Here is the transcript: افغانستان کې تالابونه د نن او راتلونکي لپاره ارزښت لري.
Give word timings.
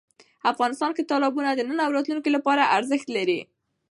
افغانستان 0.51 0.91
کې 0.95 1.07
تالابونه 1.11 1.49
د 1.53 1.61
نن 1.69 1.77
او 1.85 1.91
راتلونکي 1.97 2.29
لپاره 2.33 2.69
ارزښت 2.77 3.07
لري. 3.17 3.41